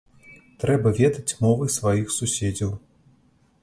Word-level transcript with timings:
Трэба 0.63 0.93
ведаць 1.01 1.37
мовы 1.43 1.69
сваіх 1.77 2.05
суседзяў. 2.19 2.77